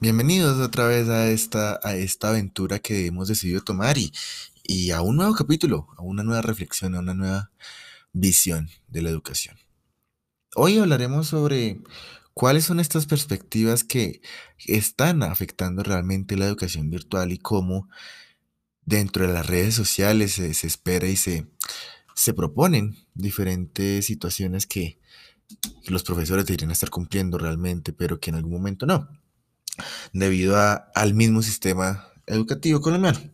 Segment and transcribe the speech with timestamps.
[0.00, 1.80] Bienvenidos otra vez a esta,
[2.22, 7.00] aventura que hemos decidido tomar y, a un nuevo capítulo, a una nueva reflexión, a
[7.00, 7.50] una nueva
[8.12, 9.56] visión de la educación.
[10.54, 11.80] Hoy hablaremos sobre
[12.32, 14.22] cuáles son estas perspectivas que
[14.66, 17.88] están afectando realmente la educación virtual y cómo
[18.84, 21.48] dentro de las redes sociales se, se espera y se,
[22.14, 25.00] se proponen diferentes situaciones que
[25.88, 29.08] los profesores deberían estar cumpliendo realmente, pero que en algún momento no,
[30.12, 33.32] debido a, al mismo sistema educativo colonial.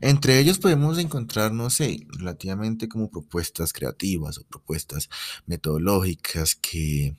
[0.00, 5.10] Entre ellos podemos encontrar, no sé, relativamente como propuestas creativas o propuestas
[5.46, 7.16] metodológicas que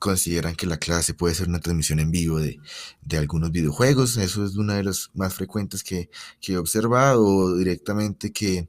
[0.00, 2.58] consideran que la clase puede ser una transmisión en vivo de,
[3.02, 4.16] de algunos videojuegos.
[4.16, 8.68] Eso es una de las más frecuentes que, que he observado, directamente que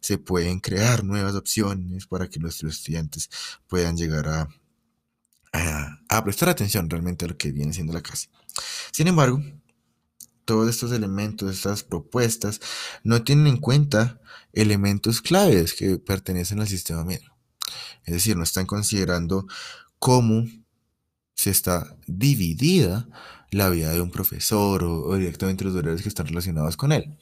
[0.00, 3.28] se pueden crear nuevas opciones para que nuestros estudiantes
[3.68, 4.48] puedan llegar a,
[6.18, 8.28] a prestar atención realmente a lo que viene siendo la clase.
[8.90, 9.42] Sin embargo,
[10.44, 12.60] todos estos elementos, estas propuestas,
[13.04, 14.20] no tienen en cuenta
[14.52, 17.34] elementos claves que pertenecen al sistema medio.
[18.04, 19.46] Es decir, no están considerando
[19.98, 20.44] cómo
[21.34, 23.08] se está dividida
[23.50, 27.16] la vida de un profesor o, o directamente los horarios que están relacionados con él.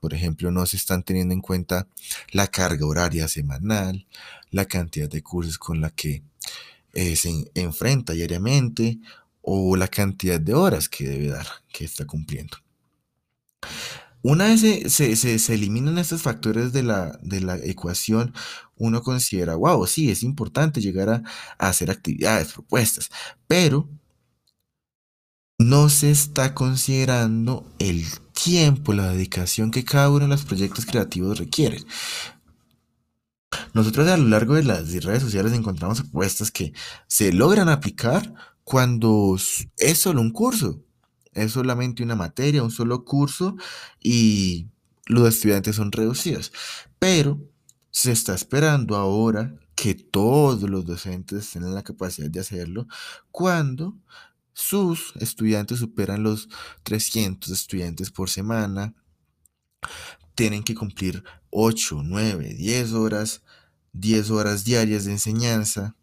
[0.00, 1.86] Por ejemplo, no se están teniendo en cuenta
[2.32, 4.06] la carga horaria semanal,
[4.50, 6.22] la cantidad de cursos con la que
[6.94, 8.98] eh, se enfrenta diariamente
[9.42, 12.58] o la cantidad de horas que debe dar, que está cumpliendo.
[14.22, 18.34] Una vez se, se, se, eliminan estos factores de la, de la, ecuación,
[18.76, 21.22] uno considera, wow, sí, es importante llegar a,
[21.58, 23.08] a hacer actividades, propuestas,
[23.46, 23.88] pero
[25.58, 31.38] no se está considerando el tiempo, la dedicación que cada uno de los proyectos creativos
[31.38, 31.78] requiere.
[33.74, 36.72] Nosotros a lo largo de las redes sociales encontramos propuestas que
[37.06, 38.34] se logran aplicar
[38.64, 39.36] cuando
[39.78, 40.80] es solo un curso,
[41.32, 43.56] es solamente una materia, un solo curso
[44.00, 44.68] y
[45.06, 46.52] los estudiantes son reducidos.
[46.98, 47.40] Pero
[47.90, 52.86] se está esperando ahora que todos los docentes tengan la capacidad de hacerlo
[53.30, 53.96] cuando
[54.52, 56.48] sus estudiantes superan los
[56.82, 58.94] 300 estudiantes por semana,
[60.34, 63.42] tienen que cumplir 8, 9, 10 horas,
[63.92, 65.96] 10 horas diarias de enseñanza,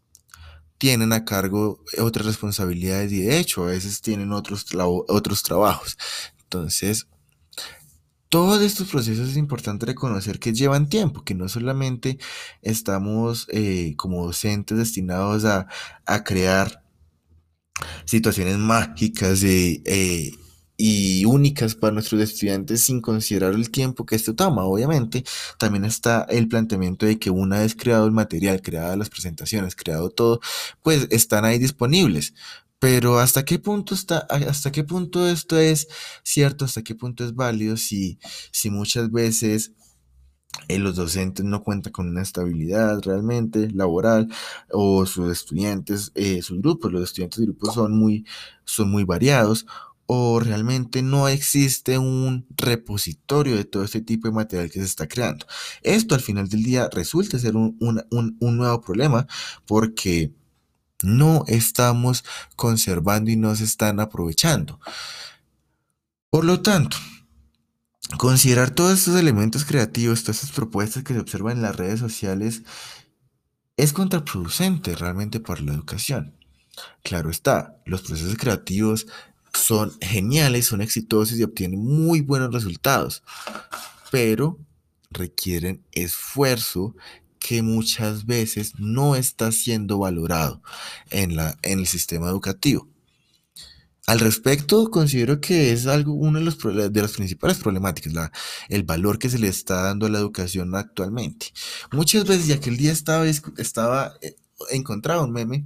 [0.78, 4.66] tienen a cargo otras responsabilidades y de hecho a veces tienen otros,
[5.08, 5.98] otros trabajos.
[6.44, 7.08] Entonces,
[8.30, 12.20] todos estos procesos es importante reconocer que llevan tiempo, que no solamente
[12.62, 15.68] estamos eh, como docentes destinados a,
[16.06, 16.84] a crear
[18.06, 20.32] situaciones mágicas eh, eh,
[20.78, 24.64] y únicas para nuestros estudiantes sin considerar el tiempo que esto toma.
[24.64, 25.24] Obviamente,
[25.58, 30.10] también está el planteamiento de que una vez creado el material, creadas las presentaciones, creado
[30.12, 30.40] todo,
[30.84, 32.34] pues están ahí disponibles.
[32.80, 35.88] Pero hasta qué punto está, hasta qué punto esto es
[36.24, 38.20] cierto, hasta qué punto es válido si,
[38.52, 39.74] si muchas veces
[40.68, 44.28] eh, los docentes no cuentan con una estabilidad realmente laboral
[44.72, 48.26] o sus estudiantes, eh, sus grupos, los estudiantes de grupos son muy,
[48.66, 49.66] son muy variados
[50.08, 55.08] o realmente no existe un repositorio de todo este tipo de material que se está
[55.08, 55.46] creando.
[55.84, 59.28] Esto al final del día resulta ser un, un, un, un nuevo problema
[59.66, 60.34] porque
[61.04, 62.24] no estamos
[62.56, 64.80] conservando y no se están aprovechando.
[66.30, 66.98] Por lo tanto,
[68.18, 72.64] considerar todos estos elementos creativos, todas estas propuestas que se observan en las redes sociales,
[73.76, 76.34] es contraproducente realmente para la educación.
[77.04, 79.08] Claro está, los procesos creativos
[79.68, 83.22] son geniales, son exitosos y obtienen muy buenos resultados,
[84.12, 84.58] pero
[85.12, 86.96] requieren esfuerzo
[87.38, 90.62] que muchas veces no está siendo valorado
[91.10, 92.88] en, la, en el sistema educativo.
[94.06, 96.58] Al respecto, considero que es algo, una de, los,
[96.94, 98.32] de las principales problemáticas, la,
[98.70, 101.48] el valor que se le está dando a la educación actualmente.
[101.92, 104.34] Muchas veces, ya que el día estaba, estaba eh,
[104.72, 105.66] encontraba un meme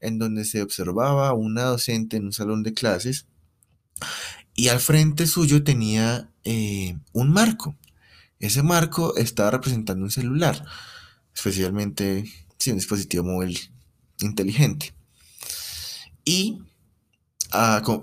[0.00, 3.26] en donde se observaba una docente en un salón de clases
[4.54, 7.76] y al frente suyo tenía eh, un marco.
[8.38, 10.64] Ese marco estaba representando un celular,
[11.34, 12.24] especialmente
[12.58, 13.58] sí, un dispositivo móvil
[14.20, 14.94] inteligente.
[16.24, 16.62] Y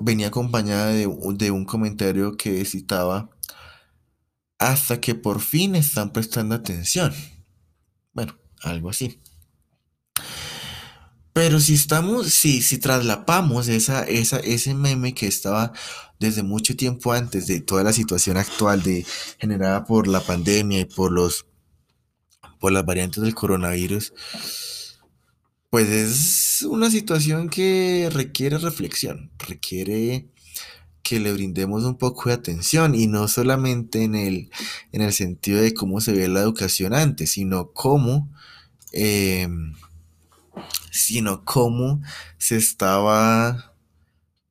[0.01, 3.29] venía acompañada de, de un comentario que citaba
[4.59, 7.13] hasta que por fin están prestando atención.
[8.13, 9.21] Bueno, algo así.
[11.37, 15.71] Pero si estamos, si, si traslapamos esa, esa, ese meme que estaba
[16.19, 19.05] desde mucho tiempo antes de toda la situación actual de,
[19.37, 21.45] generada por la pandemia y por los
[22.59, 24.13] por las variantes del coronavirus,
[25.69, 30.31] Pues es una situación que requiere reflexión, requiere
[31.03, 34.49] que le brindemos un poco de atención y no solamente en el,
[34.91, 38.27] en el sentido de cómo se ve la educación antes, sino cómo,
[38.91, 39.47] eh,
[40.91, 42.01] sino cómo
[42.37, 43.73] se estaba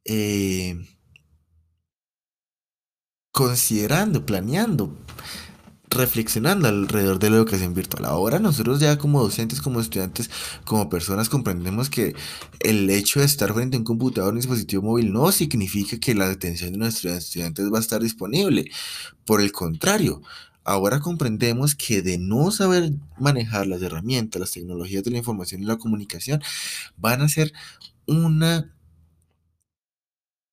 [0.05, 0.79] eh,
[3.32, 4.97] considerando, planeando,
[5.91, 8.05] reflexionando alrededor de la educación virtual.
[8.05, 10.31] Ahora nosotros ya como docentes, como estudiantes,
[10.64, 12.14] como personas comprendemos que
[12.61, 16.31] el hecho de estar frente a un computador, un dispositivo móvil, no significa que la
[16.31, 18.70] atención de nuestros estudiantes va a estar disponible.
[19.25, 20.23] Por el contrario,
[20.67, 25.67] ahora comprendemos que de no saber manejar las herramientas, las tecnologías de la información y
[25.67, 26.43] la comunicación,
[26.97, 27.53] van a ser
[28.07, 28.75] una,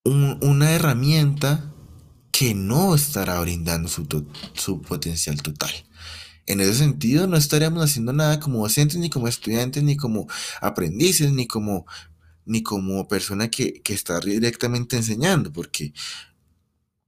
[0.04, 1.72] un- una herramienta
[2.32, 4.08] que no estará brindando su,
[4.54, 5.72] su potencial total.
[6.46, 10.28] En ese sentido, no estaríamos haciendo nada como docentes, ni como estudiantes, ni como
[10.62, 11.86] aprendices, ni como,
[12.46, 15.94] ni como persona que, que está directamente enseñando, porque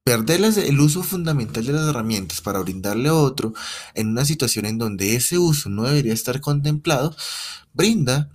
[0.06, 3.56] perder el uso fundamental de las herramientas para brindarle a otro
[3.96, 7.16] en una situación en donde ese uso no debería estar contemplado,
[7.74, 8.30] brinda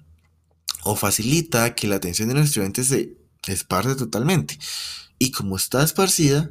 [0.83, 4.59] o facilita que la atención de los estudiantes se esparce totalmente.
[5.21, 6.51] Y como está esparcida,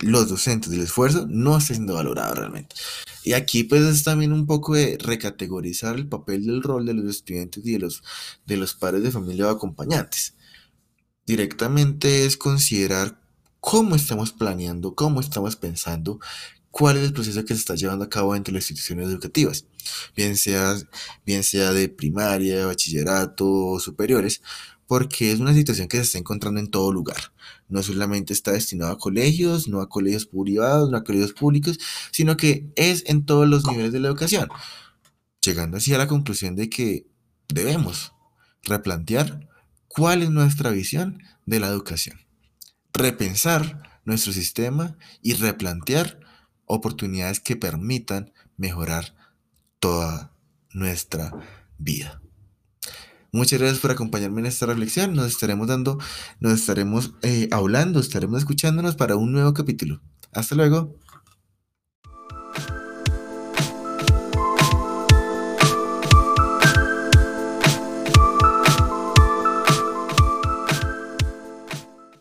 [0.00, 2.76] los docentes del esfuerzo no está siendo valorado realmente.
[3.24, 7.06] Y aquí pues es también un poco de recategorizar el papel del rol de los
[7.06, 8.02] estudiantes y de los,
[8.44, 10.34] de los padres de familia o acompañantes.
[11.24, 13.26] Directamente es considerar
[13.60, 16.20] cómo estamos planeando, cómo estamos pensando,
[16.70, 19.66] cuál es el proceso que se está llevando a cabo entre las instituciones educativas,
[20.14, 20.76] bien sea,
[21.26, 24.42] bien sea de primaria, bachillerato superiores,
[24.86, 27.32] porque es una situación que se está encontrando en todo lugar.
[27.68, 31.78] No solamente está destinado a colegios, no a colegios privados, no a colegios públicos,
[32.10, 34.48] sino que es en todos los niveles de la educación,
[35.42, 37.06] llegando así a la conclusión de que
[37.48, 38.12] debemos
[38.62, 39.48] replantear
[39.88, 42.18] cuál es nuestra visión de la educación,
[42.98, 46.20] repensar nuestro sistema y replantear
[46.66, 49.14] oportunidades que permitan mejorar
[49.78, 50.32] toda
[50.72, 51.32] nuestra
[51.78, 52.20] vida.
[53.30, 55.14] Muchas gracias por acompañarme en esta reflexión.
[55.14, 55.98] Nos estaremos dando,
[56.40, 60.00] nos estaremos eh, hablando, estaremos escuchándonos para un nuevo capítulo.
[60.32, 60.98] Hasta luego.